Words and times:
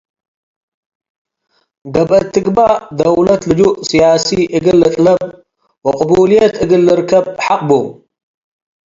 ገብአት 1.93 2.25
ትግበእ 2.33 2.73
ደውለት 2.97 3.41
ልጁእ 3.49 3.75
ስያሲ 3.87 4.27
እግል 4.55 4.77
ልጥለብ 4.81 5.21
ወቅቡልየት 5.87 6.53
እግል 6.63 6.81
ልርከብ 6.87 7.25
ሐቅ 7.45 7.59
ቡ። 7.67 7.69